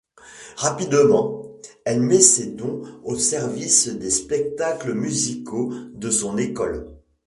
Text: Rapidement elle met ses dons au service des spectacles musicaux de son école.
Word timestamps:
Rapidement 0.57 1.43
elle 1.85 2.01
met 2.01 2.21
ses 2.21 2.47
dons 2.55 2.81
au 3.03 3.15
service 3.19 3.87
des 3.87 4.09
spectacles 4.09 4.95
musicaux 4.95 5.71
de 5.93 6.09
son 6.09 6.39
école. 6.39 6.91